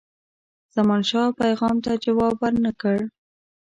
[0.75, 2.97] زمانشاه پیغام ته جواب ورنه کړ.